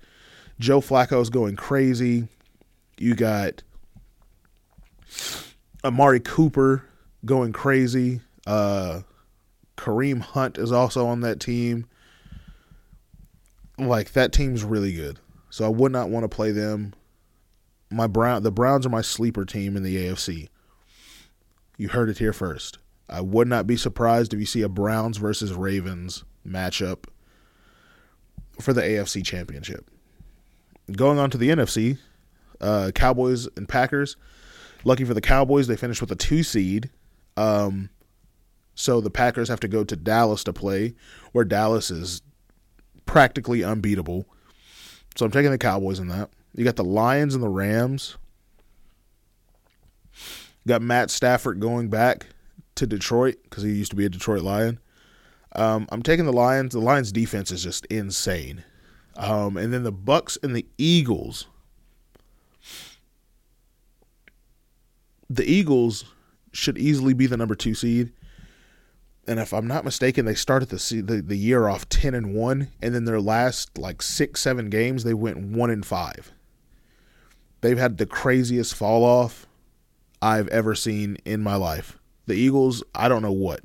Joe 0.58 0.80
Flacco's 0.80 1.30
going 1.30 1.56
crazy. 1.56 2.28
You 2.98 3.14
got 3.14 3.62
Amari 5.84 6.20
Cooper 6.20 6.84
going 7.24 7.52
crazy. 7.52 8.20
Uh 8.46 9.02
Kareem 9.76 10.20
Hunt 10.20 10.58
is 10.58 10.72
also 10.72 11.06
on 11.06 11.20
that 11.20 11.40
team. 11.40 11.86
Like 13.78 14.12
that 14.12 14.32
team's 14.32 14.62
really 14.62 14.92
good. 14.92 15.18
So 15.50 15.64
I 15.64 15.68
would 15.68 15.92
not 15.92 16.10
want 16.10 16.24
to 16.24 16.34
play 16.34 16.52
them. 16.52 16.94
My 17.90 18.06
Brown 18.06 18.42
the 18.42 18.52
Browns 18.52 18.86
are 18.86 18.90
my 18.90 19.02
sleeper 19.02 19.44
team 19.44 19.76
in 19.76 19.82
the 19.82 19.96
AFC. 19.96 20.48
You 21.76 21.88
heard 21.88 22.08
it 22.08 22.18
here 22.18 22.32
first. 22.32 22.78
I 23.08 23.20
would 23.20 23.48
not 23.48 23.66
be 23.66 23.76
surprised 23.76 24.32
if 24.32 24.40
you 24.40 24.46
see 24.46 24.62
a 24.62 24.68
Browns 24.68 25.18
versus 25.18 25.52
Ravens 25.52 26.24
matchup 26.46 27.04
for 28.60 28.72
the 28.72 28.82
AFC 28.82 29.24
Championship. 29.24 29.90
Going 30.92 31.18
on 31.18 31.30
to 31.30 31.38
the 31.38 31.50
NFC, 31.50 31.98
uh, 32.61 32.90
Cowboys 32.94 33.49
and 33.56 33.68
Packers. 33.68 34.16
Lucky 34.84 35.04
for 35.04 35.14
the 35.14 35.20
Cowboys, 35.20 35.66
they 35.66 35.76
finished 35.76 36.00
with 36.00 36.12
a 36.12 36.16
two 36.16 36.42
seed. 36.42 36.90
Um, 37.37 37.90
so 38.75 39.00
the 39.00 39.11
Packers 39.11 39.49
have 39.49 39.61
to 39.61 39.68
go 39.68 39.84
to 39.84 39.96
Dallas 39.96 40.44
to 40.44 40.52
play, 40.52 40.94
where 41.32 41.44
Dallas 41.44 41.90
is 41.90 42.23
practically 43.06 43.62
unbeatable. 43.62 44.26
So 45.16 45.25
I'm 45.25 45.32
taking 45.32 45.50
the 45.50 45.58
Cowboys 45.58 45.99
in 45.99 46.08
that. 46.08 46.30
You 46.54 46.64
got 46.64 46.76
the 46.76 46.84
Lions 46.84 47.34
and 47.34 47.42
the 47.42 47.49
Rams. 47.49 48.16
You 50.12 50.68
got 50.68 50.82
Matt 50.82 51.11
Stafford 51.11 51.61
going 51.61 51.88
back 51.88 52.26
to 52.76 52.87
Detroit 52.87 53.37
because 53.44 53.62
he 53.62 53.70
used 53.70 53.90
to 53.90 53.96
be 53.96 54.04
a 54.04 54.08
Detroit 54.08 54.42
Lion. 54.42 54.78
Um, 55.54 55.87
I'm 55.90 56.02
taking 56.02 56.26
the 56.26 56.32
Lions. 56.32 56.73
The 56.73 56.80
Lions 56.80 57.12
defense 57.12 57.50
is 57.52 57.62
just 57.62 57.87
insane. 57.87 58.64
Um, 59.16 59.56
and 59.56 59.73
then 59.73 59.84
the 59.84 59.92
Bucks 59.92 60.37
and 60.42 60.54
the 60.56 60.66
Eagles. 60.78 61.46
The 65.28 65.45
Eagles 65.45 66.04
should 66.52 66.78
easily 66.78 67.14
be 67.14 67.26
the 67.26 67.37
number 67.37 67.54
two 67.54 67.75
seed 67.75 68.12
and 69.26 69.40
if 69.40 69.52
I'm 69.52 69.66
not 69.66 69.85
mistaken, 69.85 70.26
they 70.26 70.35
started 70.35 70.69
the, 70.69 71.02
the 71.02 71.23
the 71.23 71.37
year 71.37 71.69
off 71.69 71.88
ten 71.88 72.14
and 72.14 72.35
one, 72.35 72.69
and 72.83 72.95
then 72.95 73.04
their 73.04 73.21
last 73.21 73.78
like 73.78 74.02
six 74.02 74.40
seven 74.40 74.69
games 74.69 75.04
they 75.04 75.14
went 75.14 75.38
one 75.38 75.71
and 75.71 75.85
five. 75.85 76.33
They've 77.61 77.78
had 77.78 77.97
the 77.97 78.07
craziest 78.07 78.75
fall 78.75 79.04
off 79.04 79.47
I've 80.21 80.49
ever 80.49 80.75
seen 80.75 81.16
in 81.25 81.43
my 81.43 81.57
life. 81.57 81.99
The 82.26 82.35
Eagles, 82.35 82.83
I 82.95 83.09
don't 83.09 83.23
know 83.23 83.33
what 83.33 83.61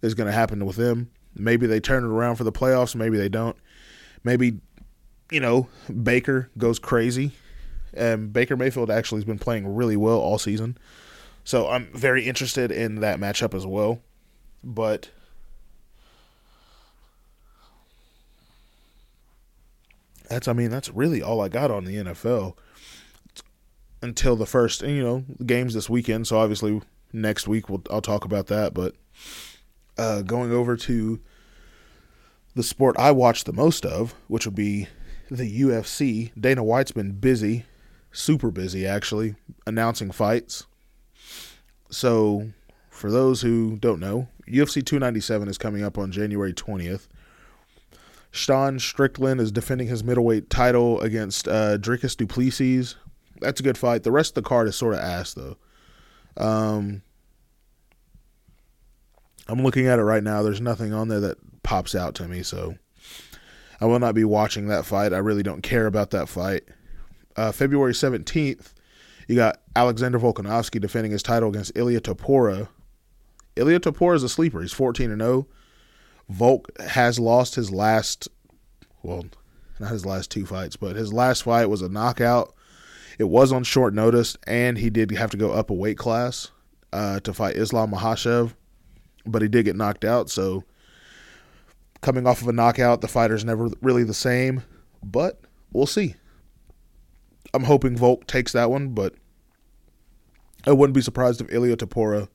is 0.00 0.14
going 0.14 0.26
to 0.26 0.32
happen 0.32 0.64
with 0.64 0.76
them. 0.76 1.10
Maybe 1.34 1.66
they 1.66 1.80
turn 1.80 2.04
it 2.04 2.08
around 2.08 2.36
for 2.36 2.44
the 2.44 2.52
playoffs. 2.52 2.94
Maybe 2.94 3.18
they 3.18 3.28
don't. 3.28 3.56
Maybe 4.24 4.60
you 5.30 5.40
know 5.40 5.68
Baker 6.02 6.50
goes 6.56 6.78
crazy. 6.78 7.32
And 7.94 8.32
Baker 8.32 8.56
Mayfield 8.56 8.90
actually 8.90 9.18
has 9.18 9.24
been 9.24 9.38
playing 9.38 9.74
really 9.74 9.96
well 9.96 10.18
all 10.18 10.38
season, 10.38 10.78
so 11.44 11.68
I'm 11.68 11.88
very 11.92 12.26
interested 12.26 12.70
in 12.70 12.96
that 12.96 13.18
matchup 13.18 13.54
as 13.54 13.66
well. 13.66 14.00
But 14.64 15.10
that's 20.28 20.48
I 20.48 20.52
mean 20.52 20.70
that's 20.70 20.88
really 20.90 21.22
all 21.22 21.40
I 21.40 21.48
got 21.48 21.70
on 21.70 21.84
the 21.84 21.96
NFL 21.96 22.56
until 24.00 24.36
the 24.36 24.46
first 24.46 24.82
you 24.82 25.02
know 25.02 25.24
games 25.44 25.74
this 25.74 25.90
weekend. 25.90 26.26
So 26.26 26.38
obviously 26.38 26.80
next 27.12 27.46
week 27.46 27.68
we'll 27.68 27.82
I'll 27.90 28.00
talk 28.00 28.24
about 28.24 28.46
that. 28.46 28.72
But 28.72 28.94
uh, 29.98 30.22
going 30.22 30.52
over 30.52 30.76
to 30.76 31.20
the 32.54 32.62
sport 32.62 32.96
I 32.98 33.10
watch 33.10 33.44
the 33.44 33.52
most 33.52 33.84
of, 33.84 34.14
which 34.28 34.46
would 34.46 34.54
be 34.54 34.88
the 35.30 35.62
UFC. 35.62 36.32
Dana 36.38 36.62
White's 36.62 36.92
been 36.92 37.12
busy, 37.12 37.64
super 38.12 38.50
busy 38.50 38.86
actually, 38.86 39.34
announcing 39.66 40.10
fights. 40.10 40.66
So 41.90 42.50
for 42.90 43.10
those 43.10 43.42
who 43.42 43.76
don't 43.76 44.00
know, 44.00 44.28
UFC 44.48 44.84
297 44.84 45.48
is 45.48 45.58
coming 45.58 45.82
up 45.82 45.98
on 45.98 46.12
January 46.12 46.52
20th. 46.52 47.08
Sean 48.30 48.78
Strickland 48.78 49.40
is 49.40 49.52
defending 49.52 49.88
his 49.88 50.02
middleweight 50.02 50.48
title 50.48 51.00
against 51.00 51.46
uh, 51.46 51.76
Dricus 51.78 52.16
Du 52.16 52.26
Plessis. 52.26 52.96
That's 53.40 53.60
a 53.60 53.62
good 53.62 53.76
fight. 53.76 54.04
The 54.04 54.12
rest 54.12 54.30
of 54.30 54.42
the 54.42 54.48
card 54.48 54.68
is 54.68 54.76
sort 54.76 54.94
of 54.94 55.00
ass, 55.00 55.34
though. 55.34 55.56
Um, 56.36 57.02
I'm 59.48 59.62
looking 59.62 59.86
at 59.86 59.98
it 59.98 60.04
right 60.04 60.22
now. 60.22 60.42
There's 60.42 60.60
nothing 60.60 60.94
on 60.94 61.08
there 61.08 61.20
that 61.20 61.38
pops 61.62 61.94
out 61.94 62.14
to 62.16 62.28
me, 62.28 62.42
so 62.42 62.76
I 63.80 63.84
will 63.84 63.98
not 63.98 64.14
be 64.14 64.24
watching 64.24 64.68
that 64.68 64.86
fight. 64.86 65.12
I 65.12 65.18
really 65.18 65.42
don't 65.42 65.62
care 65.62 65.86
about 65.86 66.10
that 66.12 66.28
fight. 66.28 66.62
Uh, 67.36 67.52
February 67.52 67.92
17th, 67.92 68.72
you 69.28 69.36
got 69.36 69.60
Alexander 69.74 70.18
Volkanovski 70.18 70.80
defending 70.80 71.12
his 71.12 71.22
title 71.22 71.48
against 71.48 71.72
Ilya 71.74 72.00
Topuria. 72.00 72.68
Ilya 73.56 73.80
Topuria 73.80 74.16
is 74.16 74.22
a 74.22 74.28
sleeper. 74.28 74.60
He's 74.60 74.72
14 74.72 75.10
and 75.10 75.20
0. 75.20 75.46
Volk 76.28 76.70
has 76.80 77.18
lost 77.18 77.54
his 77.54 77.70
last, 77.70 78.28
well, 79.02 79.24
not 79.78 79.90
his 79.90 80.06
last 80.06 80.30
two 80.30 80.46
fights, 80.46 80.76
but 80.76 80.96
his 80.96 81.12
last 81.12 81.42
fight 81.42 81.66
was 81.66 81.82
a 81.82 81.88
knockout. 81.88 82.54
It 83.18 83.24
was 83.24 83.52
on 83.52 83.64
short 83.64 83.94
notice, 83.94 84.36
and 84.46 84.78
he 84.78 84.90
did 84.90 85.10
have 85.12 85.30
to 85.30 85.36
go 85.36 85.52
up 85.52 85.70
a 85.70 85.74
weight 85.74 85.98
class 85.98 86.50
uh, 86.92 87.20
to 87.20 87.34
fight 87.34 87.56
Islam 87.56 87.92
Makhachev, 87.92 88.54
but 89.26 89.42
he 89.42 89.48
did 89.48 89.64
get 89.64 89.76
knocked 89.76 90.04
out. 90.04 90.30
So, 90.30 90.64
coming 92.00 92.26
off 92.26 92.42
of 92.42 92.48
a 92.48 92.52
knockout, 92.52 93.00
the 93.00 93.08
fighter's 93.08 93.44
never 93.44 93.68
really 93.80 94.04
the 94.04 94.14
same, 94.14 94.62
but 95.02 95.40
we'll 95.72 95.86
see. 95.86 96.16
I'm 97.54 97.64
hoping 97.64 97.96
Volk 97.96 98.26
takes 98.26 98.52
that 98.52 98.70
one, 98.70 98.90
but 98.90 99.14
I 100.66 100.72
wouldn't 100.72 100.94
be 100.94 101.02
surprised 101.02 101.40
if 101.40 101.52
Ilya 101.52 101.76
Topuria, 101.76 102.28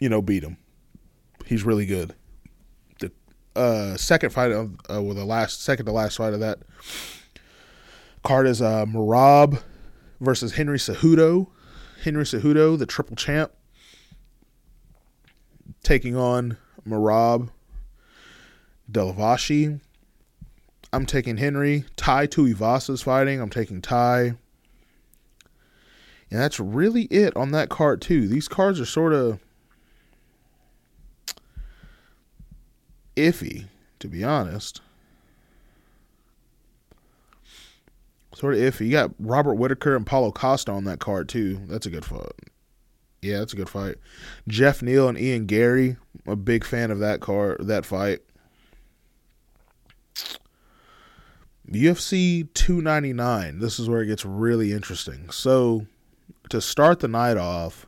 you 0.00 0.08
know, 0.08 0.20
beat 0.20 0.42
him. 0.42 0.58
He's 1.46 1.64
really 1.64 1.86
good. 1.86 2.14
The 2.98 3.12
uh, 3.56 3.96
second 3.96 4.30
fight 4.30 4.52
of 4.52 4.74
uh, 4.90 5.02
well, 5.02 5.14
the 5.14 5.24
last 5.24 5.62
second 5.62 5.86
to 5.86 5.92
last 5.92 6.16
fight 6.16 6.34
of 6.34 6.40
that 6.40 6.58
Card 8.24 8.46
is 8.46 8.62
uh, 8.62 8.86
Merab 8.86 9.62
versus 10.18 10.54
Henry 10.54 10.78
Cejudo. 10.78 11.48
Henry 12.02 12.24
Cejudo, 12.24 12.78
the 12.78 12.86
triple 12.86 13.16
champ, 13.16 13.52
taking 15.82 16.16
on 16.16 16.56
Merab 16.88 17.50
Dvalishvili. 18.90 19.80
I'm 20.94 21.06
taking 21.06 21.38
Henry. 21.38 21.84
Tai 21.96 22.26
Tuivasa's 22.28 23.02
fighting. 23.02 23.40
I'm 23.40 23.50
taking 23.50 23.82
Tai. 23.82 24.36
And 26.30 26.40
that's 26.40 26.58
really 26.58 27.02
it 27.04 27.36
on 27.36 27.50
that 27.52 27.68
card 27.68 28.00
too. 28.00 28.28
These 28.28 28.48
cards 28.48 28.80
are 28.80 28.86
sort 28.86 29.12
of 29.12 29.40
iffy, 33.16 33.66
to 33.98 34.08
be 34.08 34.24
honest. 34.24 34.80
Sort 38.34 38.54
of 38.54 38.60
iffy. 38.60 38.86
You 38.86 38.92
got 38.92 39.12
Robert 39.18 39.54
Whitaker 39.54 39.94
and 39.94 40.06
Paulo 40.06 40.32
Costa 40.32 40.72
on 40.72 40.84
that 40.84 40.98
card 40.98 41.28
too. 41.28 41.60
That's 41.66 41.86
a 41.86 41.90
good 41.90 42.04
fight. 42.04 42.32
Yeah, 43.22 43.38
that's 43.38 43.52
a 43.52 43.56
good 43.56 43.68
fight. 43.68 43.96
Geoff 44.48 44.82
Neal 44.82 45.08
and 45.08 45.18
Ian 45.18 45.46
Garry. 45.46 45.96
A 46.26 46.36
big 46.36 46.64
fan 46.64 46.90
of 46.90 47.00
that 47.00 47.20
card, 47.20 47.58
that 47.66 47.84
fight. 47.84 48.20
UFC 51.74 52.52
299. 52.54 53.58
This 53.58 53.78
is 53.78 53.88
where 53.88 54.02
it 54.02 54.06
gets 54.06 54.24
really 54.24 54.72
interesting. 54.72 55.30
So, 55.30 55.86
to 56.50 56.60
start 56.60 57.00
the 57.00 57.08
night 57.08 57.36
off, 57.36 57.86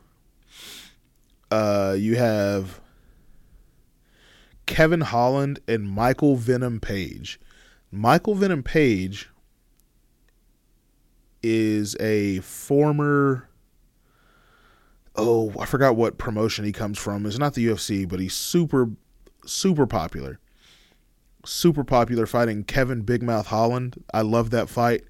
uh, 1.51 1.95
you 1.97 2.15
have 2.15 2.81
Kevin 4.65 5.01
Holland 5.01 5.59
and 5.67 5.89
Michael 5.89 6.35
Venom 6.35 6.79
Page. 6.79 7.39
Michael 7.91 8.35
Venom 8.35 8.63
Page 8.63 9.29
is 11.41 11.95
a 11.99 12.39
former 12.39 13.47
oh, 15.17 15.51
I 15.59 15.65
forgot 15.65 15.95
what 15.95 16.19
promotion 16.19 16.63
he 16.63 16.71
comes 16.71 16.99
from. 16.99 17.25
It's 17.25 17.39
not 17.39 17.55
the 17.55 17.65
UFC, 17.65 18.07
but 18.07 18.19
he's 18.19 18.35
super 18.35 18.89
super 19.45 19.87
popular. 19.87 20.39
Super 21.47 21.85
popular 21.85 22.25
fighting 22.25 22.65
Kevin 22.65 23.03
Big 23.03 23.23
Mouth 23.23 23.47
Holland. 23.47 24.03
I 24.13 24.21
love 24.21 24.49
that 24.49 24.67
fight. 24.67 25.05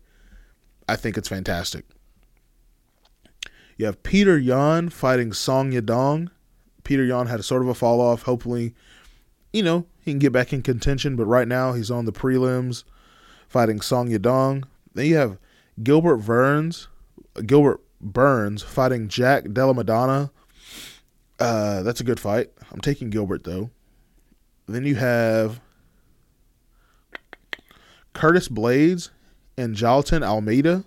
I 0.87 0.95
think 0.95 1.17
it's 1.17 1.27
fantastic. 1.27 1.83
You 3.75 3.87
have 3.87 4.03
Peter 4.03 4.37
Yan 4.37 4.89
fighting 4.89 5.33
Song 5.33 5.71
Yadong. 5.71 6.29
Peter 6.83 7.03
Yan 7.03 7.25
had 7.25 7.39
a 7.39 7.43
sort 7.43 7.63
of 7.63 7.67
a 7.67 7.73
fall 7.73 7.99
off. 7.99 8.21
Hopefully, 8.21 8.75
you 9.51 9.63
know, 9.63 9.87
he 9.99 10.11
can 10.11 10.19
get 10.19 10.31
back 10.31 10.53
in 10.53 10.61
contention, 10.61 11.15
but 11.15 11.25
right 11.25 11.47
now 11.47 11.73
he's 11.73 11.89
on 11.89 12.05
the 12.05 12.13
prelims 12.13 12.83
fighting 13.47 13.81
Song 13.81 14.09
Yadong. 14.09 14.63
Then 14.93 15.07
you 15.07 15.15
have 15.15 15.39
Gilbert 15.81 16.17
Burns, 16.17 16.87
Gilbert 17.47 17.81
Burns 17.99 18.61
fighting 18.61 19.07
Jack 19.07 19.53
Della 19.53 19.73
Maddalena. 19.73 20.29
Uh, 21.39 21.81
that's 21.81 21.99
a 21.99 22.03
good 22.03 22.19
fight. 22.19 22.51
I'm 22.71 22.79
taking 22.79 23.09
Gilbert 23.09 23.43
though. 23.43 23.71
Then 24.67 24.85
you 24.85 24.95
have 24.95 25.61
Curtis 28.17 28.49
Blaydes 28.49 29.11
and 29.59 29.75
Jailton 29.75 30.23
Almeida. 30.23 30.83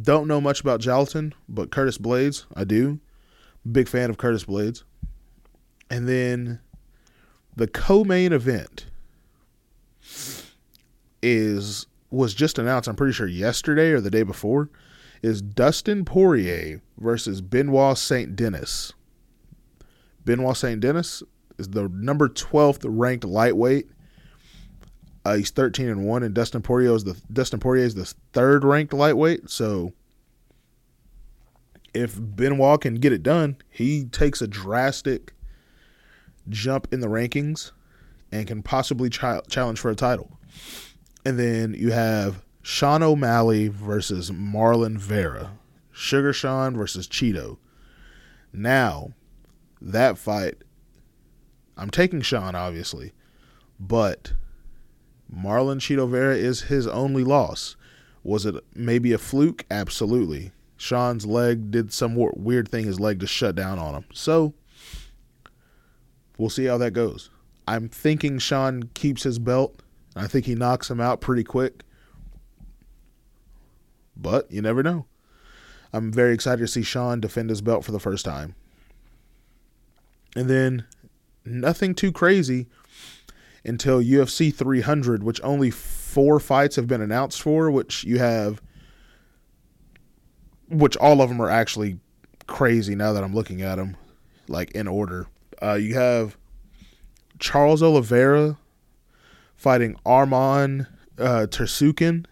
Don't 0.00 0.26
know 0.26 0.40
much 0.40 0.62
about 0.62 0.80
Jailton, 0.80 1.34
but 1.46 1.70
Curtis 1.70 1.98
Blaydes, 1.98 2.46
I 2.56 2.64
do. 2.64 3.00
Big 3.70 3.86
fan 3.86 4.08
of 4.08 4.16
Curtis 4.16 4.46
Blaydes. 4.46 4.82
And 5.90 6.08
then 6.08 6.60
the 7.54 7.66
co-main 7.66 8.32
event 8.32 8.86
is 11.22 11.86
was 12.10 12.32
just 12.32 12.58
announced, 12.58 12.88
I'm 12.88 12.96
pretty 12.96 13.12
sure 13.12 13.26
yesterday 13.26 13.90
or 13.90 14.00
the 14.00 14.10
day 14.10 14.22
before, 14.22 14.70
is 15.20 15.42
Dustin 15.42 16.06
Poirier 16.06 16.80
versus 16.96 17.42
Benoit 17.42 17.98
St. 17.98 18.34
Denis. 18.34 18.94
Benoit 20.24 20.56
St. 20.56 20.80
Denis 20.80 21.22
is 21.58 21.68
the 21.68 21.90
number 21.90 22.26
12th 22.26 22.86
ranked 22.88 23.26
lightweight. 23.26 23.90
Uh, 25.28 25.34
he's 25.34 25.50
13 25.50 25.88
and 25.88 26.06
1 26.06 26.22
and 26.22 26.34
Dustin 26.34 26.62
Poirier 26.62 26.94
is 26.94 27.04
the 27.04 27.14
Dustin 27.30 27.60
Poirier 27.60 27.84
is 27.84 27.94
the 27.94 28.06
third 28.32 28.64
ranked 28.64 28.94
lightweight, 28.94 29.50
so 29.50 29.92
if 31.92 32.18
Benoit 32.18 32.80
can 32.80 32.94
get 32.94 33.12
it 33.12 33.22
done, 33.22 33.56
he 33.68 34.06
takes 34.06 34.40
a 34.40 34.46
drastic 34.46 35.34
jump 36.48 36.88
in 36.90 37.00
the 37.00 37.08
rankings 37.08 37.72
and 38.32 38.46
can 38.46 38.62
possibly 38.62 39.10
ch- 39.10 39.20
challenge 39.50 39.78
for 39.78 39.90
a 39.90 39.94
title. 39.94 40.38
And 41.26 41.38
then 41.38 41.74
you 41.74 41.92
have 41.92 42.42
Sean 42.62 43.02
O'Malley 43.02 43.68
versus 43.68 44.30
Marlon 44.30 44.96
Vera. 44.96 45.58
Sugar 45.92 46.32
Sean 46.32 46.74
versus 46.74 47.06
Chito. 47.06 47.58
Now, 48.50 49.12
that 49.82 50.16
fight, 50.16 50.64
I'm 51.76 51.90
taking 51.90 52.22
Sean, 52.22 52.54
obviously, 52.54 53.12
but 53.78 54.32
Marlon 55.34 55.78
Chito 55.78 56.08
Vera 56.08 56.34
is 56.34 56.62
his 56.62 56.86
only 56.86 57.24
loss. 57.24 57.76
Was 58.22 58.46
it 58.46 58.56
maybe 58.74 59.12
a 59.12 59.18
fluke? 59.18 59.64
Absolutely. 59.70 60.52
Sean's 60.76 61.26
leg 61.26 61.70
did 61.70 61.92
some 61.92 62.14
weird 62.14 62.68
thing, 62.68 62.84
his 62.84 63.00
leg 63.00 63.18
just 63.20 63.32
shut 63.32 63.54
down 63.54 63.78
on 63.78 63.94
him. 63.94 64.04
So, 64.12 64.54
we'll 66.36 66.50
see 66.50 66.66
how 66.66 66.78
that 66.78 66.92
goes. 66.92 67.30
I'm 67.66 67.88
thinking 67.88 68.38
Sean 68.38 68.84
keeps 68.94 69.24
his 69.24 69.38
belt 69.38 69.82
I 70.18 70.26
think 70.26 70.46
he 70.46 70.54
knocks 70.54 70.90
him 70.90 71.00
out 71.00 71.20
pretty 71.20 71.44
quick. 71.44 71.82
But 74.16 74.50
you 74.50 74.60
never 74.60 74.82
know. 74.82 75.06
I'm 75.92 76.12
very 76.12 76.34
excited 76.34 76.60
to 76.60 76.68
see 76.68 76.82
Sean 76.82 77.20
defend 77.20 77.50
his 77.50 77.62
belt 77.62 77.84
for 77.84 77.92
the 77.92 78.00
first 78.00 78.24
time. 78.24 78.56
And 80.34 80.50
then 80.50 80.84
nothing 81.44 81.94
too 81.94 82.12
crazy 82.12 82.66
until 83.64 84.02
UFC 84.02 84.54
300, 84.54 85.22
which 85.22 85.40
only 85.42 85.70
four 85.70 86.40
fights 86.40 86.76
have 86.76 86.86
been 86.86 87.00
announced 87.00 87.42
for, 87.42 87.70
which 87.70 88.04
you 88.04 88.18
have, 88.18 88.60
which 90.68 90.96
all 90.96 91.20
of 91.20 91.28
them 91.28 91.40
are 91.40 91.50
actually 91.50 91.98
crazy 92.46 92.94
now 92.94 93.12
that 93.12 93.22
I'm 93.22 93.34
looking 93.34 93.62
at 93.62 93.76
them, 93.76 93.96
like 94.48 94.70
in 94.72 94.88
order. 94.88 95.26
Uh, 95.62 95.74
you 95.74 95.94
have 95.94 96.36
Charles 97.38 97.82
Oliveira 97.82 98.56
fighting 99.56 99.96
Arman 100.06 100.86
uh, 101.18 101.46
Tsarukyan. 101.48 102.26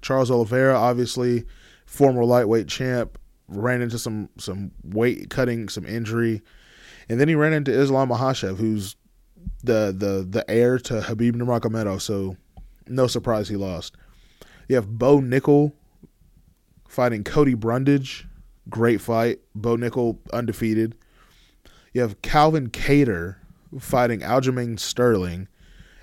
Charles 0.00 0.30
Oliveira, 0.30 0.76
obviously 0.76 1.44
former 1.86 2.24
lightweight 2.24 2.68
champ, 2.68 3.18
ran 3.48 3.82
into 3.82 3.98
some 3.98 4.28
some 4.38 4.70
weight 4.84 5.30
cutting, 5.30 5.68
some 5.68 5.86
injury, 5.86 6.42
and 7.08 7.18
then 7.20 7.28
he 7.28 7.34
ran 7.34 7.52
into 7.52 7.72
Islam 7.72 8.10
Makhachev, 8.10 8.58
who's 8.58 8.94
the 9.62 9.94
the 9.96 10.26
the 10.28 10.48
heir 10.50 10.78
to 10.78 10.94
Khabib 11.00 11.32
Nurmagomedov. 11.32 12.00
So 12.00 12.36
no 12.86 13.06
surprise 13.06 13.48
he 13.48 13.56
lost. 13.56 13.96
You 14.68 14.76
have 14.76 14.98
Bo 14.98 15.20
Nickal 15.20 15.72
fighting 16.88 17.24
Cody 17.24 17.54
Brundage, 17.54 18.26
great 18.68 19.00
fight. 19.00 19.40
Bo 19.54 19.76
Nickal 19.76 20.18
undefeated. 20.32 20.94
You 21.92 22.02
have 22.02 22.20
Calvin 22.22 22.70
Kattar 22.70 23.36
fighting 23.78 24.20
Aljamain 24.20 24.78
Sterling. 24.78 25.48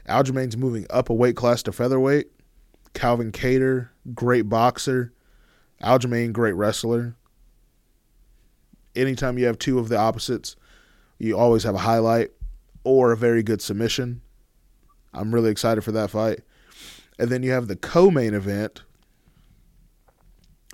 Aljamain's 0.07 0.57
moving 0.57 0.85
up 0.89 1.09
a 1.09 1.13
weight 1.13 1.35
class 1.35 1.63
to 1.63 1.71
featherweight. 1.71 2.27
Calvin 2.93 3.31
Kattar, 3.31 3.89
great 4.13 4.49
boxer. 4.49 5.13
Aljamain, 5.81 6.31
great 6.31 6.53
wrestler. 6.53 7.15
Anytime 8.95 9.37
you 9.37 9.45
have 9.45 9.59
two 9.59 9.77
of 9.77 9.89
the 9.89 9.97
opposites, 9.97 10.55
you 11.19 11.37
always 11.37 11.63
have 11.63 11.75
a 11.75 11.79
highlight 11.79 12.31
or 12.85 13.11
a 13.11 13.17
very 13.17 13.43
good 13.43 13.61
submission. 13.61 14.21
I'm 15.13 15.33
really 15.33 15.51
excited 15.51 15.83
for 15.83 15.91
that 15.91 16.11
fight. 16.11 16.41
And 17.19 17.29
then 17.29 17.43
you 17.43 17.51
have 17.51 17.67
the 17.67 17.75
co-main 17.75 18.33
event 18.33 18.83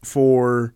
for 0.03 0.73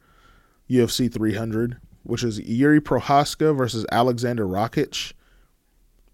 UFC 0.69 1.11
300, 1.11 1.77
which 2.03 2.23
is 2.23 2.39
Jiri 2.39 2.79
Prochazka 2.79 3.55
versus 3.55 3.85
Alexander 3.91 4.45
Rakic 4.45 5.13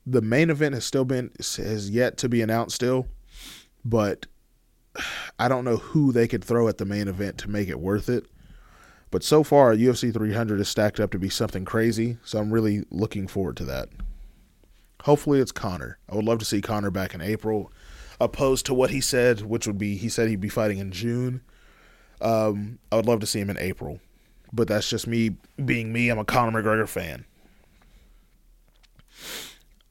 the 0.06 0.22
main 0.22 0.50
event 0.50 0.74
has 0.74 0.86
still 0.86 1.06
been 1.06 1.32
has 1.38 1.90
yet 1.90 2.18
to 2.18 2.30
be 2.30 2.42
announced 2.42 2.76
still, 2.76 3.08
but 3.86 4.26
I 5.40 5.48
don't 5.48 5.66
know 5.66 5.78
who 5.78 6.12
they 6.12 6.28
could 6.28 6.44
throw 6.44 6.68
at 6.68 6.78
the 6.78 6.86
main 6.86 7.08
event 7.08 7.38
to 7.40 7.50
make 7.50 7.70
it 7.70 7.80
worth 7.80 8.10
it. 8.10 8.26
But 9.10 9.24
so 9.24 9.44
far, 9.44 9.76
UFC 9.76 10.14
300 10.14 10.60
is 10.62 10.70
stacked 10.70 11.00
up 11.00 11.12
to 11.12 11.20
be 11.20 11.30
something 11.30 11.66
crazy, 11.66 12.18
so 12.24 12.40
I'm 12.40 12.52
really 12.52 12.86
looking 12.90 13.28
forward 13.28 13.58
to 13.58 13.66
that. 13.66 13.90
Hopefully, 15.04 15.40
it's 15.40 15.52
Conor. 15.52 15.98
I 16.10 16.16
would 16.16 16.26
love 16.26 16.40
to 16.40 16.46
see 16.46 16.62
Conor 16.62 16.92
back 16.92 17.14
in 17.14 17.22
April, 17.22 17.72
opposed 18.20 18.66
to 18.68 18.74
what 18.74 18.92
he 18.92 19.02
said, 19.02 19.42
which 19.42 19.66
would 19.68 19.78
be 19.78 19.96
he 19.98 20.10
said 20.10 20.30
he'd 20.30 20.40
be 20.40 20.50
fighting 20.50 20.78
in 20.78 20.92
June. 20.92 21.42
Um, 22.22 22.80
I 22.92 22.96
would 22.98 23.08
love 23.08 23.20
to 23.22 23.26
see 23.26 23.40
him 23.40 23.50
in 23.50 23.58
April, 23.58 24.00
but 24.54 24.68
that's 24.68 24.90
just 24.90 25.08
me 25.08 25.38
being 25.64 25.92
me. 25.92 26.10
I'm 26.10 26.20
a 26.20 26.26
Conor 26.26 26.62
McGregor 26.62 26.88
fan. 26.88 27.26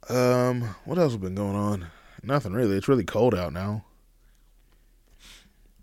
Um, 0.08 0.74
what 0.84 0.98
else 0.98 1.12
has 1.12 1.20
been 1.20 1.34
going 1.34 1.56
on? 1.56 1.86
Nothing 2.22 2.52
really. 2.52 2.76
It's 2.76 2.88
really 2.88 3.04
cold 3.04 3.34
out 3.34 3.52
now. 3.52 3.84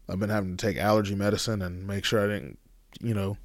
I've 0.10 0.20
been 0.20 0.30
having 0.30 0.56
to 0.56 0.66
take 0.66 0.78
allergy 0.78 1.16
medicine 1.16 1.62
and 1.62 1.86
make 1.86 2.06
sure 2.06 2.24
I 2.24 2.28
didn't, 2.28 2.60
you 3.02 3.14
know, 3.14 3.38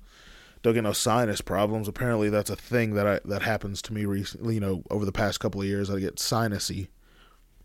don't 0.62 0.75
get 0.75 0.85
no 0.85 0.92
sinus 0.92 1.40
problems. 1.40 1.88
Apparently, 1.88 2.31
that's 2.31 2.51
a 2.51 2.57
thing 2.57 2.94
that 2.94 3.07
I 3.07 3.20
that 3.25 3.42
happens 3.42 3.83
to 3.83 3.92
me 3.92 4.05
recently. 4.05 4.55
You 4.55 4.61
know, 4.61 4.83
over 4.90 5.05
the 5.05 5.12
past 5.12 5.40
couple 5.40 5.61
of 5.61 5.66
years, 5.66 5.90
I 5.90 5.98
get 5.98 6.16
sinusy 6.16 6.88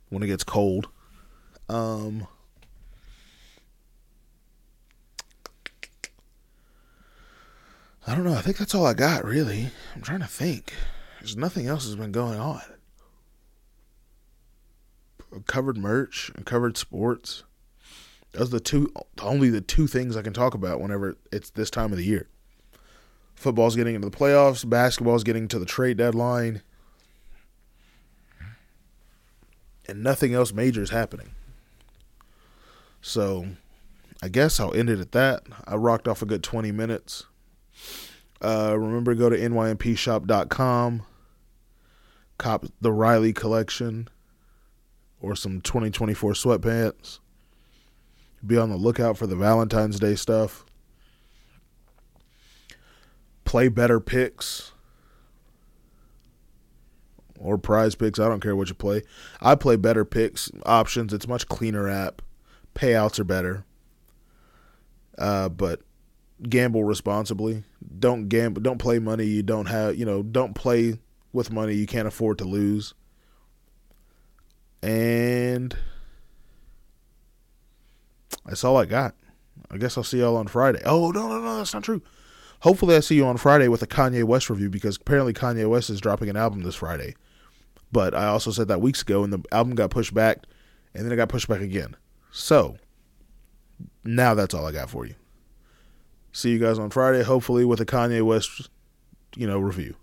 when 0.09 0.23
it 0.23 0.27
gets 0.27 0.43
cold. 0.43 0.87
Um, 1.69 2.27
I 8.07 8.15
don't 8.15 8.23
know. 8.23 8.33
I 8.33 8.41
think 8.41 8.57
that's 8.57 8.73
all 8.73 8.85
I 8.85 8.93
got, 8.93 9.25
really. 9.25 9.69
I'm 9.93 10.01
trying 10.01 10.21
to 10.21 10.27
think. 10.27 10.73
There's 11.19 11.35
nothing 11.35 11.67
else 11.67 11.83
has 11.83 11.97
been 11.97 12.13
going 12.13 12.39
on. 12.39 12.61
Covered 15.45 15.77
merch 15.77 16.31
and 16.35 16.45
covered 16.45 16.77
sports. 16.77 17.43
Those 18.31 18.47
are 18.47 18.51
the 18.51 18.59
two, 18.61 18.93
only 19.21 19.49
the 19.49 19.59
two 19.59 19.87
things 19.87 20.15
I 20.15 20.21
can 20.21 20.31
talk 20.31 20.53
about 20.53 20.79
whenever 20.79 21.17
it's 21.33 21.49
this 21.49 21.69
time 21.69 21.91
of 21.91 21.97
the 21.97 22.05
year. 22.05 22.29
Football's 23.37 23.75
getting 23.75 23.93
into 23.93 24.09
the 24.09 24.17
playoffs. 24.17 24.67
Basketball's 24.67 25.23
getting 25.23 25.47
to 25.49 25.59
the 25.59 25.65
trade 25.65 25.97
deadline. 25.97 26.63
And 29.87 30.01
nothing 30.01 30.33
else 30.33 30.51
major 30.51 30.81
is 30.81 30.89
happening. 30.89 31.29
So 32.99 33.45
I 34.23 34.27
guess 34.27 34.59
I'll 34.59 34.73
end 34.73 34.89
it 34.89 34.99
at 34.99 35.11
that. 35.11 35.43
I 35.67 35.75
rocked 35.75 36.07
off 36.07 36.23
a 36.23 36.25
good 36.25 36.41
20 36.41 36.71
minutes. 36.71 37.27
Uh, 38.43 38.75
remember 38.75 39.13
to 39.13 39.19
go 39.19 39.29
to 39.29 39.37
nynpshop.com, 39.37 41.03
cop 42.39 42.65
the 42.81 42.91
Riley 42.91 43.33
collection 43.33 44.07
or 45.21 45.35
some 45.35 45.61
2024 45.61 46.33
sweatpants. 46.33 47.19
Be 48.45 48.57
on 48.57 48.71
the 48.71 48.77
lookout 48.77 49.15
for 49.15 49.27
the 49.27 49.35
Valentine's 49.35 49.99
Day 49.99 50.15
stuff. 50.15 50.65
Play 53.47 53.69
better 53.69 54.01
picks 54.01 54.73
or 57.39 57.57
PrizePicks. 57.57 58.19
I 58.19 58.27
don't 58.27 58.41
care 58.41 58.57
what 58.57 58.67
you 58.67 58.75
play. 58.75 59.03
I 59.39 59.55
play 59.55 59.77
better 59.77 60.03
picks 60.03 60.51
options. 60.65 61.13
It's 61.13 61.29
much 61.29 61.47
cleaner 61.47 61.87
app. 61.87 62.21
Payouts 62.75 63.19
are 63.19 63.23
better. 63.23 63.63
Uh, 65.17 65.47
but 65.47 65.79
gamble 66.43 66.83
responsibly. 66.83 67.63
Don't 67.97 68.27
gamble. 68.27 68.61
Don't 68.61 68.79
play 68.79 68.99
money 68.99 69.23
you 69.23 69.43
don't 69.43 69.67
have. 69.67 69.95
You 69.95 70.03
know, 70.03 70.23
don't 70.23 70.53
play 70.53 70.99
with 71.31 71.49
money 71.49 71.73
you 71.73 71.87
can't 71.87 72.05
afford 72.05 72.39
to 72.39 72.43
lose. 72.43 72.93
And 74.83 75.73
that's 78.45 78.65
all 78.65 78.75
I 78.75 78.83
got. 78.83 79.15
I 79.71 79.77
guess 79.77 79.97
I'll 79.97 80.03
see 80.03 80.19
y'all 80.19 80.35
on 80.35 80.47
Friday. 80.47 80.81
Oh 80.83 81.11
no 81.11 81.29
no 81.29 81.39
no, 81.39 81.57
that's 81.59 81.73
not 81.73 81.83
true. 81.83 82.01
Hopefully 82.61 82.95
I 82.95 83.01
see 83.01 83.15
you 83.15 83.25
on 83.25 83.37
Friday 83.37 83.67
with 83.67 83.81
a 83.81 83.87
Kanye 83.87 84.23
West 84.23 84.49
review 84.49 84.69
because 84.69 84.97
apparently 84.97 85.33
Kanye 85.33 85.69
West 85.69 85.89
is 85.89 86.01
dropping 86.01 86.29
an 86.29 86.37
album 86.37 86.63
this 86.63 86.75
Friday. 86.75 87.15
But 87.91 88.13
I 88.13 88.27
also 88.27 88.51
said 88.51 88.67
that 88.67 88.81
weeks 88.81 89.01
ago 89.01 89.23
and 89.23 89.31
the 89.31 89.43
album 89.51 89.75
got 89.75 89.91
pushed 89.91 90.13
back 90.13 90.43
and 90.93 91.05
then 91.05 91.11
it 91.11 91.15
got 91.15 91.29
pushed 91.29 91.47
back 91.47 91.61
again. 91.61 91.95
So 92.31 92.77
now 94.03 94.33
that's 94.33 94.53
all 94.53 94.65
I 94.65 94.71
got 94.71 94.89
for 94.89 95.05
you. 95.05 95.15
See 96.31 96.51
you 96.51 96.59
guys 96.59 96.77
on 96.77 96.89
Friday, 96.89 97.23
hopefully 97.23 97.65
with 97.65 97.79
a 97.79 97.85
Kanye 97.85 98.21
West, 98.23 98.69
you 99.35 99.47
know, 99.47 99.59
review. 99.59 99.95